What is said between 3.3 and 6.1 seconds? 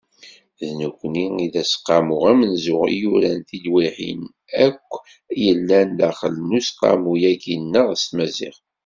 tilwiḥin akk yellan